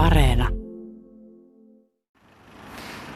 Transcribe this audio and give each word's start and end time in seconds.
Areena. 0.00 0.48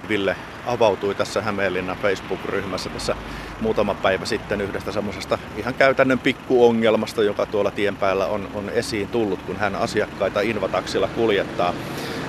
Ville 0.09 0.37
avautui 0.67 1.15
tässä 1.15 1.43
Hämeenlinnan 1.43 1.97
Facebook-ryhmässä 1.97 2.91
tässä 2.91 3.17
muutama 3.61 3.95
päivä 3.95 4.25
sitten 4.25 4.61
yhdestä 4.61 4.93
semmoisesta 4.93 5.39
ihan 5.57 5.75
käytännön 5.75 6.19
pikkuongelmasta, 6.19 7.23
joka 7.23 7.47
tuolla 7.47 7.71
tien 7.71 7.97
päällä 7.97 8.27
on, 8.27 8.49
on 8.55 8.71
esiin 8.71 9.09
tullut, 9.09 9.43
kun 9.43 9.57
hän 9.57 9.75
asiakkaita 9.75 10.41
Invataksilla 10.41 11.09
kuljettaa. 11.09 11.75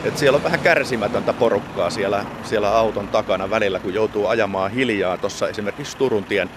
Et 0.05 0.17
siellä 0.17 0.35
on 0.35 0.43
vähän 0.43 0.59
kärsimätöntä 0.59 1.33
porukkaa 1.33 1.89
siellä, 1.89 2.25
siellä 2.43 2.77
auton 2.77 3.07
takana 3.07 3.49
välillä, 3.49 3.79
kun 3.79 3.93
joutuu 3.93 4.27
ajamaan 4.27 4.71
hiljaa 4.71 5.17
tuossa 5.17 5.49
esimerkiksi 5.49 5.97
Turuntien 5.97 6.49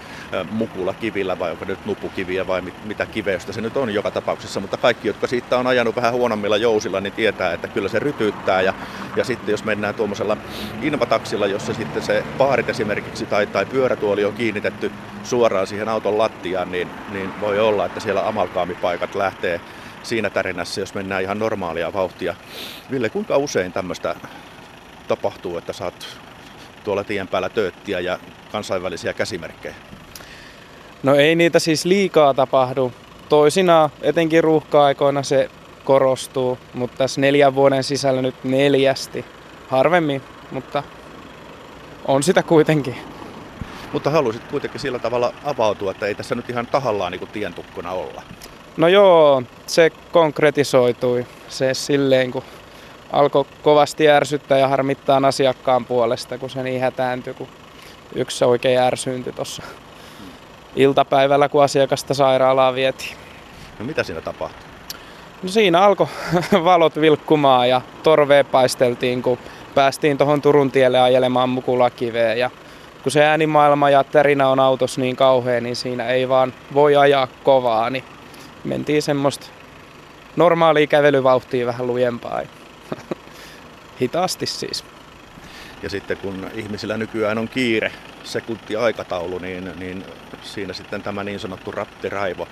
mukula 0.51 0.93
kivillä 0.93 1.39
vai 1.39 1.51
onko 1.51 1.65
nyt 1.65 1.85
nupukiviä 1.85 2.47
vai 2.47 2.61
mit, 2.61 2.85
mitä 2.85 3.05
kiveystä 3.05 3.53
se 3.53 3.61
nyt 3.61 3.77
on 3.77 3.93
joka 3.93 4.11
tapauksessa, 4.11 4.59
mutta 4.59 4.77
kaikki, 4.77 5.07
jotka 5.07 5.27
siitä 5.27 5.57
on 5.57 5.67
ajanut 5.67 5.95
vähän 5.95 6.13
huonommilla 6.13 6.57
jousilla, 6.57 7.01
niin 7.01 7.13
tietää, 7.13 7.53
että 7.53 7.67
kyllä 7.67 7.89
se 7.89 7.99
rytyyttää. 7.99 8.61
Ja, 8.61 8.73
ja 9.15 9.23
sitten 9.23 9.51
jos 9.51 9.63
mennään 9.63 9.95
tuommoisella 9.95 10.37
invataksilla, 10.81 11.47
jossa 11.47 11.73
sitten 11.73 12.03
se 12.03 12.23
paarit 12.37 12.69
esimerkiksi 12.69 13.25
tai, 13.25 13.47
tai 13.47 13.65
pyörätuoli 13.65 14.25
on 14.25 14.33
kiinnitetty 14.33 14.91
suoraan 15.23 15.67
siihen 15.67 15.89
auton 15.89 16.17
lattiaan, 16.17 16.71
niin, 16.71 16.89
niin 17.11 17.29
voi 17.41 17.59
olla, 17.59 17.85
että 17.85 17.99
siellä 17.99 18.27
amalkaamipaikat 18.27 19.15
lähtee 19.15 19.61
siinä 20.03 20.29
tarinassa, 20.29 20.79
jos 20.79 20.93
mennään 20.93 21.21
ihan 21.21 21.39
normaalia 21.39 21.93
vauhtia. 21.93 22.35
Ville, 22.91 23.09
kuinka 23.09 23.37
usein 23.37 23.73
tämmöistä 23.73 24.15
tapahtuu, 25.07 25.57
että 25.57 25.73
saat 25.73 26.07
tuolla 26.83 27.03
tien 27.03 27.27
päällä 27.27 27.49
tööttiä 27.49 27.99
ja 27.99 28.19
kansainvälisiä 28.51 29.13
käsimerkkejä? 29.13 29.75
No 31.03 31.15
ei 31.15 31.35
niitä 31.35 31.59
siis 31.59 31.85
liikaa 31.85 32.33
tapahdu. 32.33 32.93
Toisinaan, 33.29 33.89
etenkin 34.01 34.43
ruuhka-aikoina 34.43 35.23
se 35.23 35.49
korostuu, 35.83 36.57
mutta 36.73 36.97
tässä 36.97 37.21
neljän 37.21 37.55
vuoden 37.55 37.83
sisällä 37.83 38.21
nyt 38.21 38.43
neljästi. 38.43 39.25
Harvemmin, 39.67 40.21
mutta 40.51 40.83
on 42.05 42.23
sitä 42.23 42.43
kuitenkin. 42.43 42.95
Mutta 43.93 44.09
haluaisit 44.09 44.43
kuitenkin 44.43 44.79
sillä 44.79 44.99
tavalla 44.99 45.33
avautua, 45.43 45.91
että 45.91 46.05
ei 46.05 46.15
tässä 46.15 46.35
nyt 46.35 46.49
ihan 46.49 46.67
tahallaan 46.67 47.11
niin 47.11 47.27
tientukkona 47.27 47.91
olla. 47.91 48.23
No 48.79 48.87
joo, 48.87 49.43
se 49.65 49.91
konkretisoitui. 50.11 51.25
Se 51.49 51.73
silleen, 51.73 52.31
kun 52.31 52.43
alkoi 53.11 53.45
kovasti 53.61 54.09
ärsyttää 54.09 54.57
ja 54.57 54.67
harmittaa 54.67 55.21
asiakkaan 55.27 55.85
puolesta, 55.85 56.37
kun 56.37 56.49
se 56.49 56.63
niin 56.63 56.81
hätääntyi, 56.81 57.33
kun 57.33 57.47
yksi 58.15 58.45
oikein 58.45 58.79
ärsyyntyi 58.79 59.33
tuossa 59.33 59.63
iltapäivällä, 60.75 61.49
kun 61.49 61.63
asiakasta 61.63 62.13
sairaalaan 62.13 62.75
vietiin. 62.75 63.17
No 63.79 63.85
mitä 63.85 64.03
siinä 64.03 64.21
tapahtui? 64.21 64.69
No 65.43 65.49
siinä 65.49 65.81
alkoi 65.81 66.07
valot 66.63 67.01
vilkkumaan 67.01 67.69
ja 67.69 67.81
torvea 68.03 68.43
paisteltiin, 68.43 69.21
kun 69.21 69.37
päästiin 69.75 70.17
tuohon 70.17 70.41
Turun 70.41 70.71
tielle 70.71 70.99
ajelemaan 70.99 71.49
mukulakiveen. 71.49 72.39
Ja 72.39 72.49
kun 73.03 73.11
se 73.11 73.25
äänimaailma 73.25 73.89
ja 73.89 74.03
tärinä 74.03 74.47
on 74.47 74.59
autossa 74.59 75.01
niin 75.01 75.15
kauhea, 75.15 75.61
niin 75.61 75.75
siinä 75.75 76.07
ei 76.07 76.29
vaan 76.29 76.53
voi 76.73 76.95
ajaa 76.95 77.27
kovaa, 77.43 77.89
niin 77.89 78.03
mentiin 78.63 79.01
semmoista 79.01 79.47
normaalia 80.35 80.87
kävelyvauhtia 80.87 81.65
vähän 81.65 81.87
lujempaa. 81.87 82.41
Hitaasti 84.01 84.45
siis. 84.45 84.83
Ja 85.83 85.89
sitten 85.89 86.17
kun 86.17 86.47
ihmisillä 86.53 86.97
nykyään 86.97 87.37
on 87.37 87.47
kiire, 87.47 87.91
sekunti 88.23 88.75
aikataulu, 88.75 89.37
niin, 89.37 89.71
niin 89.79 90.05
siinä 90.43 90.73
sitten 90.73 91.01
tämä 91.01 91.23
niin 91.23 91.39
sanottu 91.39 91.71
rattiraivo 91.71 92.47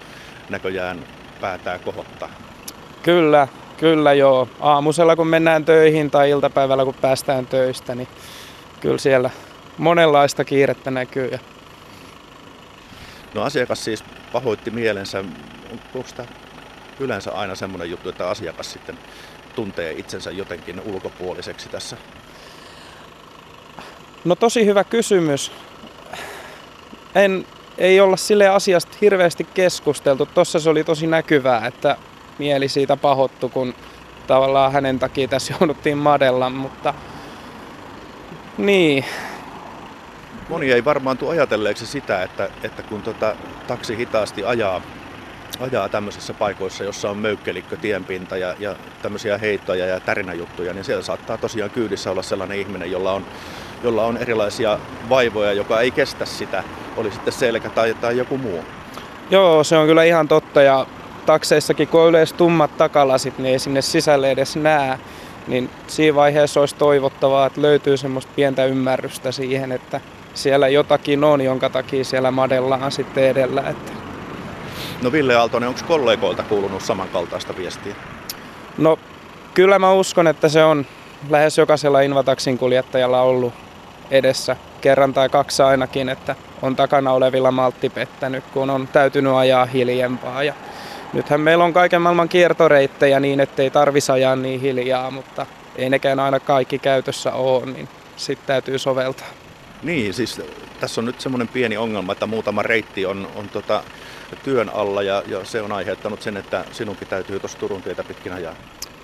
näköjään 0.50 1.04
päätää 1.42 1.80
kohottaa. 1.80 2.30
Kyllä, 3.04 3.48
kyllä 3.78 4.14
joo. 4.14 4.48
Aamusella 4.60 5.16
kun 5.16 5.28
mennään 5.28 5.66
töihin 5.66 6.12
tai 6.12 6.30
iltapäivällä 6.30 6.86
kun 6.86 6.94
päästään 6.94 7.48
töistä, 7.48 7.96
niin 7.96 8.08
kyllä 8.80 8.98
siellä 8.98 9.30
monenlaista 9.78 10.46
kiirettä 10.46 10.92
näkyy. 10.92 11.40
No 13.34 13.42
asiakas 13.42 13.84
siis 13.84 14.04
pahoitti 14.32 14.72
mielensä. 14.72 15.24
Onko 15.72 16.08
tämä 16.16 16.28
yleensä 17.00 17.32
aina 17.32 17.56
semmoinen 17.56 17.90
juttu, 17.90 18.10
että 18.10 18.30
asiakas 18.30 18.74
sitten 18.74 18.98
tuntee 19.56 19.92
itsensä 19.92 20.32
jotenkin 20.32 20.82
ulkopuoliseksi 20.86 21.70
tässä? 21.70 21.98
No 24.26 24.36
tosi 24.36 24.66
hyvä 24.66 24.84
kysymys. 24.84 25.52
En, 27.16 27.46
ei 27.78 28.00
olla 28.00 28.18
sille 28.18 28.48
asiasta 28.48 28.98
hirveästi 29.02 29.44
keskusteltu. 29.54 30.26
Tossa 30.26 30.60
se 30.60 30.70
oli 30.70 30.84
tosi 30.84 31.08
näkyvää, 31.08 31.68
että 31.68 31.98
mieli 32.38 32.68
siitä 32.68 32.98
pahoittu, 32.98 33.50
kun 33.50 33.74
tavallaan 34.28 34.72
hänen 34.72 35.00
takia 35.00 35.28
tässä 35.28 35.54
jouduttiin 35.60 35.98
madella, 35.98 36.50
mutta 36.50 36.94
niin. 38.58 39.06
Moni 40.50 40.72
ei 40.72 40.86
varmaan 40.86 41.18
tule 41.18 41.32
ajatelleeksi 41.32 41.86
sitä, 41.86 42.24
että, 42.24 42.50
että 42.64 42.84
kun 42.84 43.02
tota, 43.02 43.36
taksi 43.68 43.98
hitaasti 43.98 44.44
ajaa, 44.44 44.82
ajaa 45.60 45.90
tämmöisissä 45.90 46.34
paikoissa, 46.34 46.84
jossa 46.84 47.10
on 47.10 47.18
möykkelikkö 47.18 47.78
tienpinta 47.78 48.38
ja, 48.38 48.56
ja 48.60 48.76
tämmöisiä 49.02 49.38
heittoja 49.38 49.86
ja 49.86 50.00
tärinäjuttuja, 50.00 50.74
niin 50.74 50.84
siellä 50.84 51.04
saattaa 51.04 51.38
tosiaan 51.38 51.72
kyydissä 51.72 52.12
olla 52.12 52.24
sellainen 52.24 52.60
ihminen, 52.60 52.92
jolla 52.92 53.12
on, 53.12 53.26
jolla 53.84 54.06
on 54.06 54.18
erilaisia 54.18 54.80
vaivoja, 55.10 55.54
joka 55.54 55.82
ei 55.82 55.92
kestä 55.92 56.26
sitä, 56.26 56.64
oli 56.98 57.12
sitten 57.12 57.34
selkä 57.34 57.70
tai, 57.70 57.96
tai 58.02 58.18
joku 58.18 58.38
muu. 58.38 58.64
Joo, 59.30 59.64
se 59.64 59.78
on 59.78 59.88
kyllä 59.88 60.04
ihan 60.04 60.28
totta 60.28 60.62
ja 60.62 60.88
takseissakin, 61.26 61.88
kun 61.88 62.02
on 62.02 62.10
yleensä 62.10 62.36
tummat 62.36 62.78
takalasit, 62.78 63.38
niin 63.38 63.54
ei 63.54 63.60
sinne 63.60 63.82
sisälle 63.82 64.32
edes 64.32 64.56
näe. 64.56 65.00
Niin 65.48 65.70
siinä 65.88 66.16
vaiheessa 66.16 66.60
olisi 66.60 66.76
toivottavaa, 66.76 67.46
että 67.46 67.62
löytyy 67.62 67.98
semmoista 67.98 68.32
pientä 68.36 68.66
ymmärrystä 68.66 69.32
siihen, 69.32 69.72
että 69.72 70.02
siellä 70.34 70.68
jotakin 70.68 71.24
on, 71.24 71.42
jonka 71.42 71.70
takia 71.70 72.04
siellä 72.04 72.32
madellaan 72.32 72.92
sitten 72.92 73.24
edellä. 73.24 73.62
Että... 73.62 73.97
No 75.02 75.12
Ville 75.12 75.36
Aaltonen, 75.36 75.70
onko 75.70 75.82
kollegoilta 75.88 76.44
kuulunut 76.44 76.82
samankaltaista 76.82 77.58
viestiä? 77.58 77.96
No 78.78 79.00
kyllä 79.54 79.80
mä 79.80 79.94
uskon, 79.94 80.28
että 80.28 80.50
se 80.50 80.64
on 80.64 80.86
lähes 81.30 81.58
jokaisella 81.58 82.02
Invataksin 82.02 82.58
kuljettajalla 82.58 83.22
ollut 83.22 83.54
edessä 84.12 84.56
kerran 84.82 85.14
tai 85.14 85.30
kaksi 85.30 85.64
ainakin, 85.64 86.10
että 86.10 86.36
on 86.62 86.76
takana 86.76 87.12
olevilla 87.12 87.52
maltti 87.52 87.90
pettänyt, 87.90 88.44
kun 88.54 88.70
on 88.70 88.88
täytynyt 88.88 89.34
ajaa 89.34 89.66
hiljempaa. 89.66 90.44
Ja 90.44 90.54
nythän 91.14 91.42
meillä 91.42 91.64
on 91.64 91.74
kaiken 91.74 92.02
maailman 92.02 92.30
kiertoreittejä 92.30 93.20
niin, 93.20 93.40
ettei 93.40 93.70
tarvitsisi 93.70 94.12
ajaa 94.12 94.36
niin 94.36 94.62
hiljaa, 94.62 95.12
mutta 95.12 95.46
ei 95.76 95.90
nekään 95.90 96.20
aina 96.20 96.40
kaikki 96.40 96.80
käytössä 96.80 97.34
ole, 97.34 97.66
niin 97.66 97.90
sitten 98.16 98.48
täytyy 98.48 98.80
soveltaa. 98.80 99.28
Niin, 99.84 100.14
siis 100.14 100.42
tässä 100.80 101.02
on 101.02 101.06
nyt 101.06 101.22
semmoinen 101.22 101.48
pieni 101.48 101.78
ongelma, 101.78 102.12
että 102.12 102.26
muutama 102.26 102.64
reitti 102.64 103.06
on, 103.06 103.28
on 103.36 103.50
tota, 103.50 103.84
työn 104.36 104.70
alla 104.70 105.04
ja, 105.04 105.24
ja 105.28 105.46
se 105.46 105.62
on 105.62 105.72
aiheuttanut 105.72 106.22
sen, 106.22 106.38
että 106.38 106.66
sinunkin 106.72 107.08
täytyy 107.08 107.40
tuossa 107.40 107.58
Turun 107.58 107.82
tietä 107.82 108.04
pitkin 108.04 108.34
ajaa. 108.34 108.56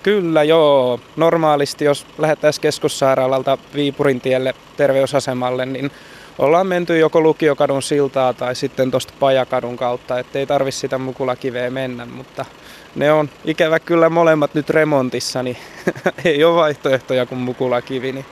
Kyllä 0.04 0.44
joo. 0.44 1.00
Normaalisti 1.16 1.86
jos 1.86 2.06
lähdettäisiin 2.18 2.62
keskussairaalalta 2.62 3.58
Viipurin 3.76 4.22
tielle 4.22 4.56
terveysasemalle, 4.78 5.66
niin 5.66 5.92
ollaan 6.38 6.68
menty 6.68 6.98
joko 6.98 7.22
Lukiokadun 7.22 7.84
siltaa 7.84 8.34
tai 8.34 8.56
sitten 8.56 8.92
tuosta 8.92 9.14
Pajakadun 9.20 9.78
kautta, 9.78 10.20
ettei 10.20 10.46
tarvi 10.46 10.72
sitä 10.72 10.98
mukulakiveä 10.98 11.70
mennä, 11.70 12.06
mutta 12.06 12.46
ne 12.96 13.12
on 13.12 13.30
ikävä 13.46 13.80
kyllä 13.80 14.10
molemmat 14.10 14.54
nyt 14.54 14.70
remontissa, 14.70 15.44
niin 15.44 15.58
ei 16.26 16.44
ole 16.44 16.56
vaihtoehtoja 16.56 17.26
kuin 17.26 17.42
mukulakivi. 17.42 18.12
Niin. 18.12 18.26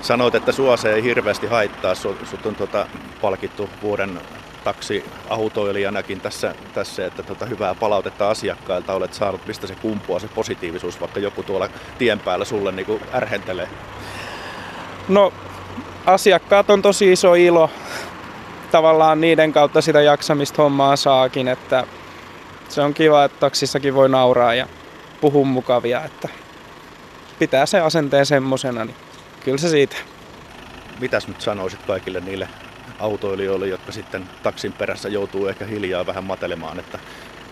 Sanoit, 0.00 0.34
että 0.34 0.52
sua 0.52 0.76
se 0.76 0.92
ei 0.92 1.02
hirveästi 1.02 1.46
haittaa, 1.46 1.94
sut 1.94 2.46
on 2.46 2.54
tuota 2.54 2.86
palkittu 3.20 3.70
vuoden 3.82 4.20
taksiautoilijanakin 4.68 6.20
tässä, 6.20 6.54
tässä 6.74 7.06
että 7.06 7.22
tota 7.22 7.46
hyvää 7.46 7.74
palautetta 7.74 8.30
asiakkailta 8.30 8.94
olet 8.94 9.14
saanut, 9.14 9.46
mistä 9.46 9.66
se 9.66 9.74
kumpuaa 9.74 10.18
se 10.18 10.28
positiivisuus, 10.28 11.00
vaikka 11.00 11.20
joku 11.20 11.42
tuolla 11.42 11.68
tien 11.98 12.20
päällä 12.20 12.44
sulle 12.44 12.72
niin 12.72 12.86
kuin 12.86 13.02
ärhentelee? 13.14 13.68
No 15.08 15.32
asiakkaat 16.06 16.70
on 16.70 16.82
tosi 16.82 17.12
iso 17.12 17.34
ilo. 17.34 17.70
Tavallaan 18.70 19.20
niiden 19.20 19.52
kautta 19.52 19.80
sitä 19.80 20.00
jaksamista 20.00 20.62
hommaa 20.62 20.96
saakin, 20.96 21.48
että 21.48 21.84
se 22.68 22.80
on 22.80 22.94
kiva, 22.94 23.24
että 23.24 23.40
taksissakin 23.40 23.94
voi 23.94 24.08
nauraa 24.08 24.54
ja 24.54 24.66
puhua 25.20 25.44
mukavia, 25.44 26.04
että 26.04 26.28
pitää 27.38 27.66
se 27.66 27.80
asenteen 27.80 28.26
semmosena, 28.26 28.84
niin 28.84 28.96
kyllä 29.44 29.58
se 29.58 29.68
siitä. 29.68 29.96
Mitäs 31.00 31.28
nyt 31.28 31.40
sanoisit 31.40 31.80
kaikille 31.86 32.20
niille 32.20 32.48
autoilijoille, 32.98 33.66
jotka 33.66 33.92
sitten 33.92 34.28
taksin 34.42 34.72
perässä 34.72 35.08
joutuu 35.08 35.46
ehkä 35.46 35.64
hiljaa 35.64 36.06
vähän 36.06 36.24
matelemaan, 36.24 36.78
että 36.78 36.98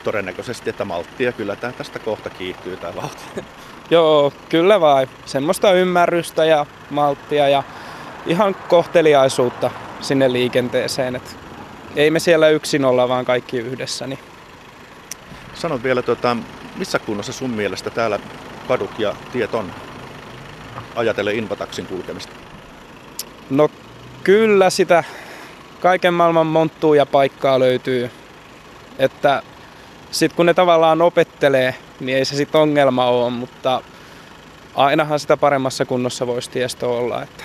todennäköisesti, 0.05 0.71
että 0.71 0.85
malttia 0.85 1.33
kyllä 1.33 1.57
tämä 1.57 1.73
tästä 1.73 1.99
kohta 1.99 2.31
kiihtyy 2.31 2.77
tämä 2.77 2.97
vauhti. 2.97 3.25
Joo, 3.91 4.33
kyllä 4.49 4.81
vai. 4.81 5.09
Semmoista 5.25 5.73
ymmärrystä 5.73 6.45
ja 6.45 6.67
malttia 6.91 7.49
ja 7.49 7.63
ihan 8.27 8.55
kohteliaisuutta 8.55 9.71
sinne 10.01 10.33
liikenteeseen. 10.33 11.17
Et 11.17 11.37
ei 11.97 12.11
me 12.11 12.19
siellä 12.19 12.49
yksin 12.49 12.85
olla, 12.85 13.09
vaan 13.09 13.25
kaikki 13.25 13.59
yhdessä. 13.59 14.07
Niin. 14.07 14.19
Sanot 15.55 15.83
vielä, 15.83 16.03
tuota, 16.03 16.37
missä 16.77 16.99
kunnossa 16.99 17.33
sun 17.33 17.51
mielestä 17.51 17.91
täällä 17.91 18.19
kadut 18.69 18.99
ja 18.99 19.17
tiet 19.33 19.55
on? 19.55 19.73
Ajatelle 20.97 21.35
Invataksin 21.35 21.87
kulkemista. 21.87 22.33
No 23.51 23.71
kyllä 24.25 24.71
sitä 24.71 25.05
kaiken 25.81 26.15
maailman 26.15 26.47
monttua 26.47 26.97
ja 26.97 27.07
paikkaa 27.07 27.59
löytyy. 27.59 28.11
Että 28.99 29.43
sitten 30.11 30.37
kun 30.37 30.47
ne 30.47 30.55
tavallaan 30.55 31.03
opettelee, 31.03 31.75
niin 32.01 32.19
ei 32.19 32.25
se 32.25 32.37
sitten 32.37 32.61
ongelma 32.61 33.07
ole, 33.07 33.31
mutta 33.31 33.83
ainahan 34.75 35.21
sitä 35.21 35.37
paremmassa 35.37 35.85
kunnossa 35.85 36.27
voisi 36.27 36.51
tiestö 36.51 36.89
olla. 36.89 37.23
Että. 37.23 37.45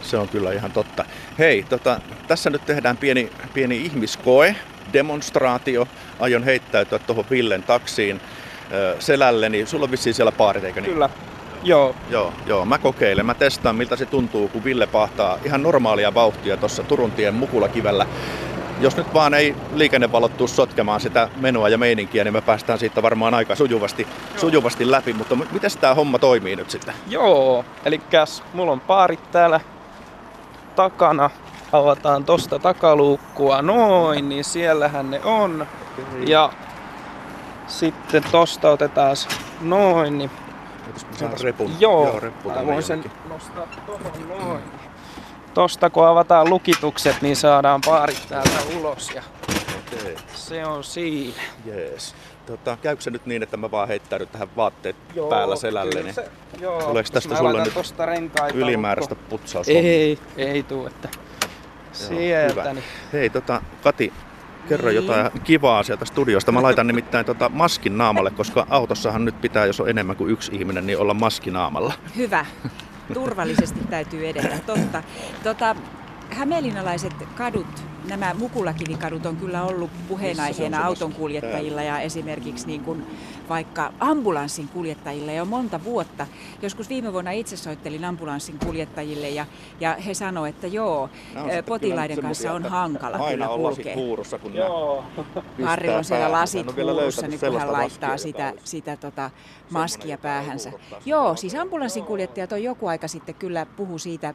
Se 0.00 0.16
on 0.18 0.28
kyllä 0.28 0.52
ihan 0.52 0.72
totta. 0.72 1.04
Hei, 1.38 1.62
tota, 1.68 2.00
tässä 2.28 2.50
nyt 2.50 2.66
tehdään 2.66 2.96
pieni, 2.96 3.32
pieni 3.54 3.76
ihmiskoe, 3.76 4.56
demonstraatio. 4.92 5.88
Aion 6.20 6.44
heittäytyä 6.44 6.98
tuohon 6.98 7.24
Villen 7.30 7.62
taksiin 7.62 8.20
selälle, 8.98 9.48
niin 9.48 9.66
sulla 9.66 9.84
on 9.84 9.90
vissiin 9.90 10.14
siellä 10.14 10.32
paarit, 10.32 10.64
eikö 10.64 10.80
niin? 10.80 10.92
Kyllä, 10.92 11.10
Joo. 11.62 11.94
Joo, 12.10 12.32
joo, 12.46 12.64
mä 12.64 12.78
kokeilen. 12.78 13.26
Mä 13.26 13.34
testaan, 13.34 13.76
miltä 13.76 13.96
se 13.96 14.06
tuntuu, 14.06 14.48
kun 14.48 14.64
Ville 14.64 14.86
pahtaa 14.86 15.38
ihan 15.44 15.62
normaalia 15.62 16.14
vauhtia 16.14 16.56
tuossa 16.56 16.82
Turuntien 16.82 17.34
Mukulakivellä. 17.34 18.06
Jos 18.80 18.96
nyt 18.96 19.14
vaan 19.14 19.34
ei 19.34 19.56
liikennevalot 19.74 20.36
tuu 20.36 20.48
sotkemaan 20.48 21.00
sitä 21.00 21.28
menua 21.36 21.68
ja 21.68 21.78
meininkiä, 21.78 22.24
niin 22.24 22.32
me 22.32 22.40
päästään 22.40 22.78
siitä 22.78 23.02
varmaan 23.02 23.34
aika 23.34 23.54
sujuvasti, 23.54 24.06
sujuvasti 24.36 24.90
läpi. 24.90 25.12
Mutta 25.12 25.36
miten 25.36 25.70
tämä 25.80 25.94
homma 25.94 26.18
toimii 26.18 26.56
nyt 26.56 26.70
sitten? 26.70 26.94
Joo, 27.08 27.64
eli 27.84 28.00
mulla 28.52 28.72
on 28.72 28.80
paarit 28.80 29.30
täällä 29.30 29.60
takana. 30.76 31.30
Avataan 31.72 32.24
tosta 32.24 32.58
takaluukkua 32.58 33.62
noin, 33.62 34.28
niin 34.28 34.44
siellähän 34.44 35.10
ne 35.10 35.20
on. 35.24 35.66
Ja 36.26 36.52
sitten 37.66 38.22
tosta 38.32 38.70
otetaan 38.70 39.16
noin, 39.60 40.18
niin 40.18 40.30
repun? 41.42 41.76
Joo, 41.80 42.06
Joo 42.06 42.20
reppu 42.20 42.48
mä 42.50 42.66
voin 42.66 42.82
sen 42.82 43.04
nostaa 43.28 43.66
tohon 43.86 44.28
noin. 44.28 44.62
Tosta 45.54 45.90
kun 45.90 46.06
avataan 46.06 46.50
lukitukset, 46.50 47.22
niin 47.22 47.36
saadaan 47.36 47.80
paarit 47.86 48.26
täältä 48.28 48.50
ulos 48.78 49.10
ja 49.14 49.22
okay. 49.78 50.16
se 50.34 50.66
on 50.66 50.84
siinä. 50.84 51.42
Jees. 51.64 52.14
Tota, 52.46 52.76
käykö 52.82 53.02
se 53.02 53.10
nyt 53.10 53.26
niin, 53.26 53.42
että 53.42 53.56
mä 53.56 53.70
vaan 53.70 53.88
heittäydyn 53.88 54.28
tähän 54.28 54.48
vaatteet 54.56 54.96
joo, 55.14 55.28
päällä 55.28 55.56
selälle? 55.56 56.02
Niin 56.02 56.14
se, 56.14 56.30
joo. 56.60 56.82
Tuleeko 56.82 57.10
tästä 57.12 57.36
sulle 57.36 57.64
nyt 57.64 57.74
ylimääräistä 58.54 59.14
putsausta? 59.14 59.72
Ei, 59.72 60.18
ei 60.36 60.62
tuu, 60.62 60.86
että 60.86 61.08
sieltä. 61.92 62.74
Niin. 62.74 62.84
Hei, 63.12 63.30
tota, 63.30 63.62
Kati, 63.82 64.12
Kerro 64.68 64.88
niin. 64.88 64.96
jotain 64.96 65.30
kivaa 65.44 65.82
sieltä 65.82 66.04
studiosta. 66.04 66.52
Mä 66.52 66.62
laitan 66.62 66.86
nimittäin 66.86 67.26
tota 67.26 67.48
maskin 67.48 67.98
naamalle, 67.98 68.30
koska 68.30 68.66
autossahan 68.70 69.24
nyt 69.24 69.40
pitää, 69.40 69.66
jos 69.66 69.80
on 69.80 69.88
enemmän 69.88 70.16
kuin 70.16 70.30
yksi 70.30 70.52
ihminen, 70.54 70.86
niin 70.86 70.98
olla 70.98 71.14
maski 71.14 71.50
naamalla. 71.50 71.92
Hyvä. 72.16 72.46
Turvallisesti 73.14 73.80
täytyy 73.90 74.28
edetä, 74.28 74.58
totta. 74.66 75.02
Tota, 75.42 75.76
hämeenlinnalaiset 76.30 77.14
kadut 77.36 77.66
nämä 78.08 78.34
mukulakivikadut 78.34 79.26
on 79.26 79.36
kyllä 79.36 79.62
ollut 79.62 79.90
puheenaiheena 80.08 80.86
auton 80.86 81.12
kuljettajilla 81.12 81.82
ja 81.82 82.00
esimerkiksi 82.00 82.66
niin 82.66 82.80
kuin 82.80 83.06
vaikka 83.48 83.92
ambulanssin 84.00 84.68
kuljettajille 84.68 85.34
jo 85.34 85.44
monta 85.44 85.84
vuotta. 85.84 86.26
Joskus 86.62 86.88
viime 86.88 87.12
vuonna 87.12 87.30
itse 87.30 87.56
soittelin 87.56 88.04
ambulanssin 88.04 88.58
kuljettajille 88.64 89.28
ja, 89.28 89.46
ja 89.80 89.94
he 89.94 90.14
sanoivat, 90.14 90.54
että 90.54 90.66
joo, 90.66 91.10
potilaiden 91.66 92.22
kanssa 92.22 92.52
on 92.52 92.64
hankala 92.64 93.18
kyllä 93.30 93.46
kulkea. 93.46 93.94
Huurussa, 93.94 94.38
kun 94.38 94.54
joo. 94.54 95.04
Harri 95.64 95.88
on 95.88 96.04
siellä 96.04 96.32
lasit 96.32 96.76
huurussa, 96.76 97.28
niin 97.28 97.40
kun 97.40 97.58
hän 97.58 97.72
laittaa 97.72 98.16
sitä, 98.16 98.52
sitä 98.64 98.96
tota 98.96 99.30
maskia 99.70 100.18
päähänsä. 100.18 100.72
Joo, 101.04 101.36
siis 101.36 101.54
ambulanssin 101.54 102.04
kuljettajat 102.04 102.52
on 102.52 102.62
joku 102.62 102.86
aika 102.86 103.08
sitten 103.08 103.34
kyllä 103.34 103.66
puhu 103.66 103.98
siitä 103.98 104.34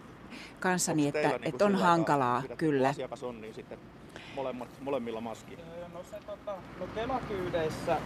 kanssani, 0.59 1.07
että, 1.07 1.27
niin 1.27 1.39
että 1.43 1.65
on 1.65 1.75
hankalaa 1.75 2.43
kyllä. 2.57 2.89
Asiakas 2.89 3.23
on, 3.23 3.41
niin 3.41 3.53
sitten 3.53 3.77
molemmat, 4.35 4.69
molemmilla 4.81 5.21
maski? 5.21 5.57
No 5.93 5.99
se 6.11 6.17
tota, 6.25 6.55
no 6.79 6.87
kelakyydeissä, 6.95 7.97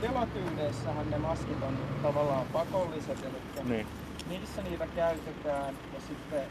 kelakyydeissähän 0.00 1.10
ne 1.10 1.18
maskit 1.18 1.62
on 1.62 1.78
tavallaan 2.02 2.46
pakolliset, 2.52 3.18
eli 3.24 3.64
niin. 3.68 3.86
niissä 4.28 4.62
niitä 4.62 4.86
käytetään 4.86 5.74
ja 5.94 6.00
sitten 6.00 6.42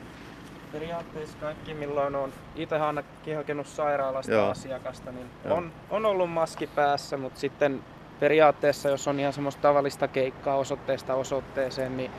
periaatteessa 0.71 1.37
kaikki 1.37 1.73
milloin 1.73 2.15
on 2.15 2.33
itse 2.55 2.75
ainakin 2.75 3.37
hakenut 3.37 3.67
sairaalasta 3.67 4.31
Joo. 4.31 4.49
asiakasta, 4.49 5.11
niin 5.11 5.27
on, 5.49 5.71
on 5.89 6.05
ollut 6.05 6.29
maski 6.29 6.67
päässä, 6.67 7.17
mutta 7.17 7.39
sitten 7.39 7.83
periaatteessa 8.19 8.89
jos 8.89 9.07
on 9.07 9.19
ihan 9.19 9.33
semmoista 9.33 9.61
tavallista 9.61 10.07
keikkaa 10.07 10.55
osoitteesta 10.55 11.15
osoitteeseen, 11.15 11.97
niin 11.97 12.11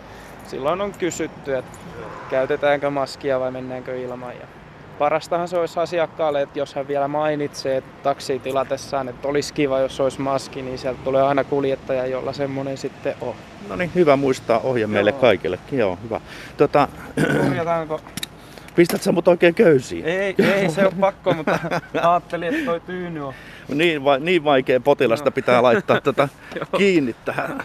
silloin 0.50 0.80
on 0.80 0.92
kysytty, 0.92 1.56
että 1.56 1.78
käytetäänkö 2.30 2.90
maskia 2.90 3.40
vai 3.40 3.50
mennäänkö 3.50 3.98
ilman. 3.98 4.32
Ja 4.40 4.46
parastahan 4.98 5.48
se 5.48 5.58
olisi 5.58 5.80
asiakkaalle, 5.80 6.42
että 6.42 6.58
jos 6.58 6.74
hän 6.74 6.88
vielä 6.88 7.08
mainitsee 7.08 7.82
taksi 8.02 8.38
tilatessaan, 8.38 9.08
että 9.08 9.28
olisi 9.28 9.54
kiva, 9.54 9.80
jos 9.80 10.00
olisi 10.00 10.20
maski, 10.20 10.62
niin 10.62 10.78
sieltä 10.78 11.00
tulee 11.04 11.22
aina 11.22 11.44
kuljettaja, 11.44 12.06
jolla 12.06 12.32
semmoinen 12.32 12.76
sitten 12.76 13.14
on. 13.20 13.34
No 13.68 13.76
niin, 13.76 13.90
hyvä 13.94 14.16
muistaa 14.16 14.58
ohje 14.58 14.86
meille 14.86 15.12
kaikillekin. 15.12 15.78
Joo, 15.78 15.98
hyvä. 16.04 16.20
Tota, 16.56 16.88
Korjataanko? 17.44 18.00
Pistät 18.74 19.02
sä 19.02 19.12
mut 19.12 19.28
oikein 19.28 19.54
köysiin? 19.54 20.04
Ei, 20.04 20.34
ei 20.38 20.70
se 20.70 20.86
on 20.86 20.92
pakko, 21.00 21.34
mutta 21.34 21.58
ajattelin, 22.02 22.54
että 22.54 22.64
toi 22.64 22.80
tyyny 22.80 23.26
on. 23.26 23.34
Niin, 23.68 24.04
va- 24.04 24.18
niin 24.18 24.44
vaikea 24.44 24.80
potilasta 24.80 25.30
no. 25.30 25.34
pitää 25.34 25.62
laittaa 25.62 26.00
tota 26.00 26.28
kiinni 26.78 27.16
tähän. 27.24 27.64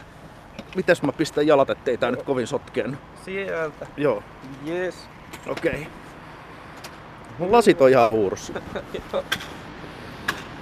Mites 0.75 1.01
mä 1.01 1.11
pistän 1.11 1.47
jalat, 1.47 1.69
ettei 1.69 1.97
tää 1.97 2.11
nyt 2.11 2.23
kovin 2.23 2.47
sotkeen? 2.47 2.97
Sieltä. 3.25 3.87
Joo. 3.97 4.23
Yes. 4.67 5.09
Okei. 5.47 5.71
Okay. 5.71 5.85
Mun 7.37 7.51
lasit 7.51 7.81
on 7.81 7.89
ihan 7.89 8.11
huurussa. 8.11 8.53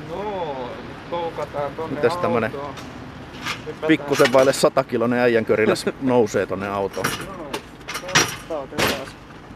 no, 0.10 0.70
koukataan 1.10 1.72
tonne 1.76 1.96
Mites 1.96 2.18
tämmönen 2.18 2.52
pikkusen 3.88 4.34
vaille 4.34 4.54
100 4.54 4.84
kilonen 4.84 5.20
äijänköriläs 5.20 5.86
nousee 6.02 6.46
tonne 6.46 6.68
autoon? 6.68 7.06
No, 8.50 8.68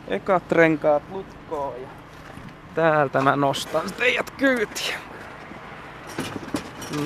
Ekat 0.08 0.52
renkaat 0.52 1.04
lukkoon 1.12 1.82
ja 1.82 1.88
täältä 2.76 3.22
mä 3.22 3.36
nostan 3.36 3.92
teidät 3.98 4.32
kyytiä. 4.32 5.00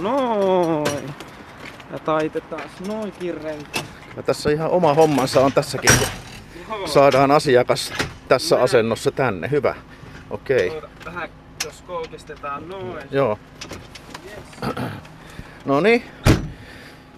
Noin. 0.01 1.13
Ja 1.91 1.99
taitetaan 1.99 2.69
noinkin 2.87 3.41
renkaat. 3.41 3.85
Ja 4.17 4.23
tässä 4.23 4.49
ihan 4.49 4.69
oma 4.69 4.93
hommansa 4.93 5.41
on 5.41 5.53
tässäkin, 5.53 5.91
kun 6.67 6.89
saadaan 6.89 7.31
asiakas 7.31 7.93
tässä 8.27 8.61
asennossa 8.61 9.11
tänne. 9.11 9.51
Hyvä. 9.51 9.75
Okei. 10.29 10.69
Okay. 10.69 10.89
Vähän 11.05 11.29
jos 11.65 11.81
koukistetaan 11.81 12.69
noin. 12.69 13.03
Joo. 13.11 13.39
Yes. 14.25 14.75
No 15.65 15.79
niin. 15.79 16.03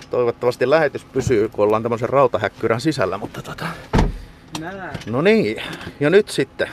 Toivottavasti 0.10 0.70
lähetys 0.70 1.06
pysyy, 1.06 1.50
kun 1.50 1.66
ollaan 1.66 1.84
tämmöisen 1.84 2.10
rautahäkkyrän 2.10 2.82
sisällä, 2.82 3.18
mutta 3.18 3.42
tota... 3.42 3.66
Nää. 4.60 4.94
No 5.06 5.22
niin, 5.22 5.64
ja 6.00 6.10
nyt 6.10 6.30
sitten 6.30 6.70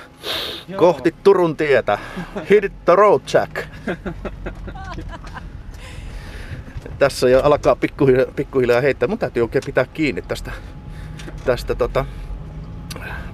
Joo. 0.69 0.79
kohti 0.79 1.15
Turun 1.23 1.57
tietä. 1.57 1.99
Hit 2.51 2.85
the 2.85 2.95
road, 2.97 3.21
Jack. 3.33 3.57
Tässä 6.99 7.29
jo 7.29 7.43
alkaa 7.43 7.77
pikkuhiljaa, 7.77 8.27
pikkuhiljaa 8.37 8.81
heittää. 8.81 9.09
Mun 9.09 9.19
täytyy 9.19 9.43
oikein 9.43 9.63
pitää 9.67 9.85
kiinni 9.85 10.23
tästä, 10.23 10.53
tästä 11.45 11.75
tota, 11.75 12.05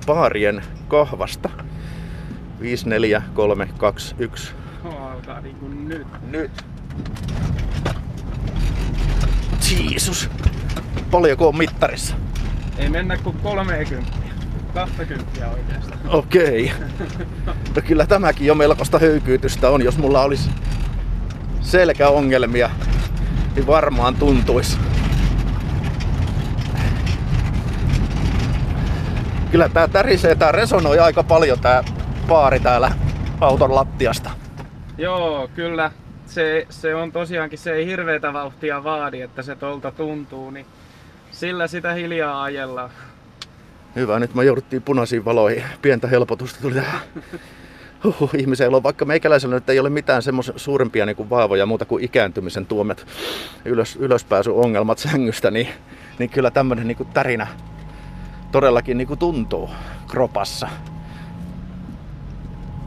paarien 0.07 0.63
kahvasta. 0.89 1.51
5, 2.61 2.89
4, 2.89 3.23
3, 3.35 3.69
2, 3.79 4.15
1. 4.19 4.53
Alkaa 4.85 5.41
niinku 5.41 5.69
nyt. 5.69 6.07
Nyt. 6.31 6.65
Jeesus. 9.71 10.31
Paljonko 11.11 11.49
on 11.49 11.59
mittarissa? 11.59 12.15
Ei 12.79 12.89
mennä 12.89 13.17
kuin 13.17 13.37
30. 13.43 14.13
20 14.75 15.51
oikeastaan. 15.51 16.01
Okei. 16.09 16.73
Okay. 16.77 16.89
No 17.77 17.83
kyllä 17.87 18.07
tämäkin 18.07 18.47
jo 18.47 18.55
melkoista 18.55 18.99
höykyytystä 18.99 19.71
on, 19.71 19.83
jos 19.83 19.99
mulla 19.99 20.23
olisi 20.23 20.51
selkäongelmia 21.61 22.71
niin 23.55 23.67
varmaan 23.67 24.15
tuntuisi. 24.15 24.79
Kyllä 29.51 29.69
tää 29.69 29.89
tärisee, 29.89 30.35
tää 30.35 30.53
resonoi 30.53 30.99
aika 30.99 31.23
paljon 31.23 31.59
tää 31.61 31.85
paari 32.29 32.61
täällä 32.61 32.93
auton 33.41 33.75
lattiasta. 33.75 34.31
Joo, 34.99 35.49
kyllä. 35.55 35.91
Se, 36.27 36.67
se 36.71 36.95
on 36.95 37.13
tosiaankin, 37.13 37.59
se 37.59 37.73
ei 37.73 37.87
hirveätä 37.87 38.33
vauhtia 38.33 38.85
vaadi, 38.85 39.21
että 39.21 39.43
se 39.43 39.57
tolta 39.57 39.91
tuntuu, 39.91 40.51
niin 40.51 40.67
sillä 41.31 41.67
sitä 41.67 41.93
hiljaa 41.93 42.43
ajellaan. 42.43 42.91
Hyvä, 43.97 44.19
nyt 44.19 44.35
me 44.35 44.45
jouduttiin 44.45 44.83
punaisiin 44.83 45.25
valoihin. 45.25 45.65
Pientä 45.83 46.09
helpotusta 46.09 46.61
tuli 46.63 46.75
tähän 46.75 47.01
Huhhuh, 48.05 48.31
ihmisellä 48.35 48.77
on, 48.77 48.83
vaikka 48.83 49.05
meikäläisellä 49.05 49.55
nyt 49.55 49.71
ei 49.71 49.81
ole 49.81 49.91
mitään 49.91 50.23
semmoisia 50.23 50.55
suurempia 50.57 51.07
niin 51.07 51.17
kuin 51.17 51.31
vaavoja 51.31 51.67
muuta 51.67 51.85
kuin 51.85 52.05
ikääntymisen 52.05 52.67
tuomet 52.67 53.07
ylös, 53.65 53.97
ylöspääsyongelmat 53.97 54.99
sängystä, 54.99 55.51
niin, 55.51 55.69
niin 56.19 56.31
kyllä 56.31 56.51
tämmöinen 56.51 56.87
niin 56.89 56.97
kuin 56.97 57.09
tärinä 57.09 57.47
todellakin 58.53 58.99
niin 58.99 59.09
kuin 59.09 59.19
tuntuu 59.19 59.71
kropassa. 60.09 60.69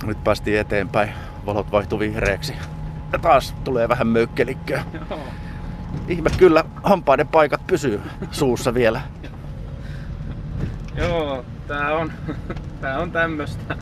Nyt 0.03 0.23
päästiin 0.23 0.59
eteenpäin, 0.59 1.09
valot 1.45 1.71
vaihtui 1.71 1.99
vihreäksi. 1.99 2.53
Ja 3.11 3.19
taas 3.19 3.55
tulee 3.63 3.89
vähän 3.89 4.07
möykkelikköä. 4.07 4.83
Ihme 6.07 6.29
kyllä, 6.37 6.65
hampaiden 6.83 7.27
paikat 7.27 7.67
pysyy 7.67 8.01
suussa 8.31 8.73
vielä. 8.73 9.01
Joo, 10.95 11.45
tää 11.67 11.95
on, 11.95 12.11
tää 12.81 12.99
on 12.99 13.11
tämmöstä. 13.11 13.75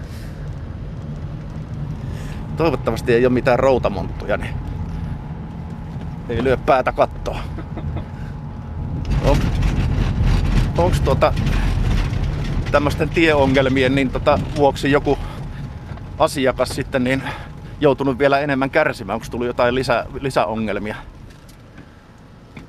Toivottavasti 2.58 3.14
ei 3.14 3.26
ole 3.26 3.34
mitään 3.34 3.60
routamonttuja, 3.60 4.38
niin 4.38 4.56
ei 6.30 6.44
lyö 6.44 6.58
päätä 6.58 6.92
kattoa. 6.92 7.40
On, 9.26 9.38
onks 10.78 11.02
tuota 11.02 11.34
tämmöisten 12.72 13.10
tieongelmien 13.10 13.96
niin 13.96 14.10
tota, 14.10 14.40
vuoksi 14.56 14.92
joku 14.92 15.18
asiakas 16.20 16.70
sitten 16.70 17.04
niin 17.04 17.24
joutunut 17.82 18.20
vielä 18.20 18.40
enemmän 18.40 18.70
kärsimään? 18.70 19.16
Onko 19.16 19.28
tullut 19.32 19.48
jotain 19.48 19.76
lisä, 19.76 20.06
lisäongelmia? 20.22 20.96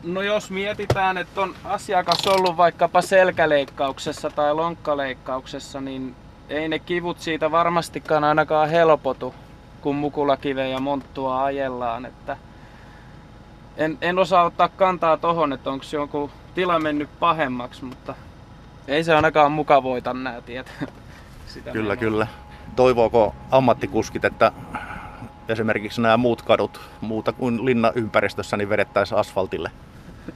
No 0.03 0.23
jos 0.23 0.51
mietitään, 0.51 1.19
että 1.19 1.41
on 1.41 1.55
asiakas 1.65 2.27
ollut 2.27 2.57
vaikkapa 2.57 3.03
selkäleikkauksessa 3.03 4.31
tai 4.31 4.55
lonkkaleikkauksessa, 4.55 5.81
niin 5.81 6.15
ei 6.49 6.69
ne 6.69 6.79
kivut 6.79 7.21
siitä 7.21 7.51
varmastikaan 7.51 8.25
ainakaan 8.25 8.71
helpotu, 8.71 9.35
kun 9.83 9.97
mukulakiveä 9.97 10.67
ja 10.67 10.81
monttua 10.81 11.45
ajellaan. 11.45 12.07
Että 12.07 12.37
en, 13.77 13.99
en 14.01 14.19
osaa 14.19 14.45
ottaa 14.45 14.69
kantaa 14.69 15.17
tohon, 15.17 15.53
että 15.53 15.71
onko 15.71 15.85
joku 15.93 16.31
tila 16.55 16.79
mennyt 16.79 17.09
pahemmaksi, 17.21 17.85
mutta 17.85 18.15
ei 18.89 19.05
se 19.05 19.15
ainakaan 19.15 19.53
mukavoita 19.53 20.15
nää 20.15 20.41
tiet. 20.41 20.73
Sitä 21.47 21.71
Kyllä, 21.71 21.95
menoa. 21.95 21.97
kyllä. 21.97 22.27
Toivooko 22.77 23.35
ammattikuskit, 23.51 24.25
että 24.25 24.53
esimerkiksi 25.49 26.01
nämä 26.01 26.17
muut 26.17 26.43
kadut, 26.43 26.81
muuta 27.01 27.33
kuin 27.33 27.65
linnaympäristössä, 27.65 28.57
niin 28.57 28.69
vedettäisiin 28.69 29.19
asfaltille? 29.19 29.71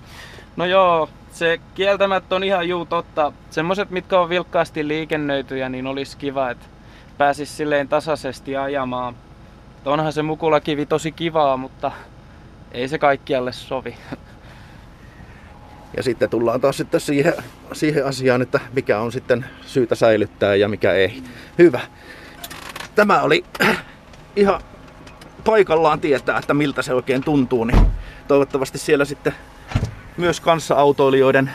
No 0.56 0.64
joo, 0.64 1.08
se 1.32 1.60
kieltämättä 1.74 2.36
on 2.36 2.44
ihan 2.44 2.68
juu 2.68 2.84
totta. 2.86 3.32
Semmoset, 3.50 3.90
mitkä 3.90 4.20
on 4.20 4.28
vilkkaasti 4.28 4.88
liikennöityjä, 4.88 5.68
niin 5.68 5.86
olisi 5.86 6.16
kiva, 6.16 6.50
että 6.50 6.66
pääsis 7.18 7.56
silleen 7.56 7.88
tasaisesti 7.88 8.56
ajamaan. 8.56 9.16
Onhan 9.86 10.12
se 10.12 10.22
mukulakivi 10.22 10.86
tosi 10.86 11.12
kivaa, 11.12 11.56
mutta 11.56 11.92
ei 12.72 12.88
se 12.88 12.98
kaikkialle 12.98 13.52
sovi. 13.52 13.96
Ja 15.96 16.02
sitten 16.02 16.30
tullaan 16.30 16.60
taas 16.60 16.76
sitten 16.76 17.00
siihen, 17.00 17.34
siihen 17.72 18.06
asiaan, 18.06 18.42
että 18.42 18.60
mikä 18.72 19.00
on 19.00 19.12
sitten 19.12 19.46
syytä 19.66 19.94
säilyttää 19.94 20.54
ja 20.54 20.68
mikä 20.68 20.92
ei. 20.92 21.22
Hyvä. 21.58 21.80
Tämä 22.94 23.22
oli 23.22 23.44
ihan 24.36 24.60
paikallaan 25.44 26.00
tietää, 26.00 26.38
että 26.38 26.54
miltä 26.54 26.82
se 26.82 26.94
oikein 26.94 27.24
tuntuu, 27.24 27.64
niin 27.64 27.86
toivottavasti 28.28 28.78
siellä 28.78 29.04
sitten 29.04 29.32
myös 30.16 30.40
kanssa-autoilijoiden 30.40 31.50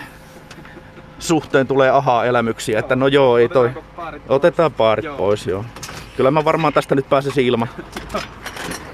suhteen 1.19 1.67
tulee 1.67 1.89
ahaa-elämyksiä, 1.89 2.79
että 2.79 2.95
no 2.95 3.07
joo, 3.07 3.37
ei 3.37 3.49
toi. 3.49 3.71
Otetaan 4.29 4.71
paarit 4.71 5.17
pois, 5.17 5.47
joo. 5.47 5.65
Kyllä 6.17 6.31
mä 6.31 6.45
varmaan 6.45 6.73
tästä 6.73 6.95
nyt 6.95 7.09
pääsisin 7.09 7.45
ilman. 7.45 7.69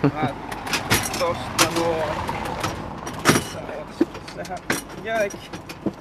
Mä 0.04 0.30
tosta 1.20 1.64
nuo. 1.76 2.10
Sehän 4.36 4.58
jäikin. 5.04 5.40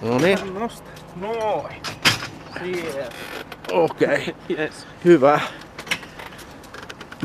No 0.02 0.18
niin, 0.18 0.54
Nosta. 0.54 0.90
Noin. 1.16 1.76
Siellä. 2.64 3.06
okei. 3.73 4.08
Okay. 4.08 4.58
Yes. 4.58 4.87
Hyvä. 5.04 5.40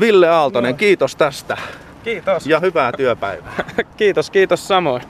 Ville 0.00 0.28
Aaltonen, 0.28 0.68
Joo. 0.70 0.76
kiitos 0.76 1.16
tästä 1.16 1.56
Kiitos. 2.04 2.46
ja 2.46 2.60
hyvää 2.60 2.92
työpäivää. 2.92 3.64
Kiitos, 3.96 4.30
kiitos 4.30 4.68
samoin. 4.68 5.02